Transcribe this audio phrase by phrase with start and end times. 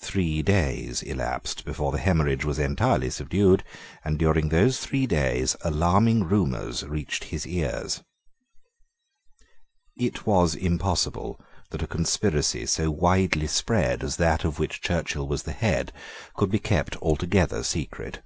[0.00, 3.64] Three days elapsed before the hemorrhage was entirely subdued;
[4.04, 8.00] and during those three days alarming rumours reached his ears.
[9.96, 11.40] It was impossible
[11.70, 15.92] that a conspiracy so widely spread as that of which Churchill was the head
[16.36, 18.22] could be kept altogether secret.